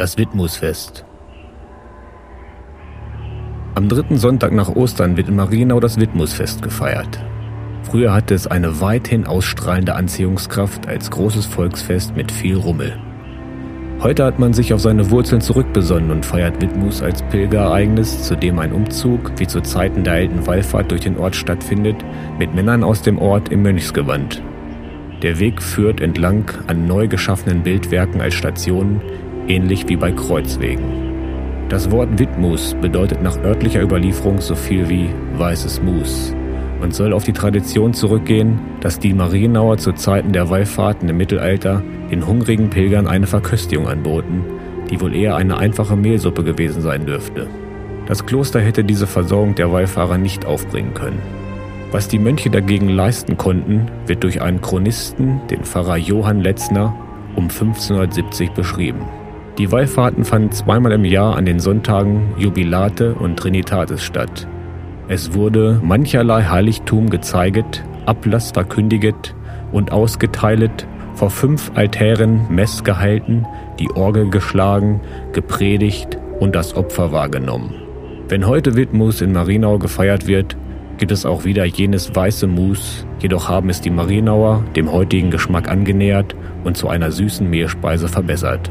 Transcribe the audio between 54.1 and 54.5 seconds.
durch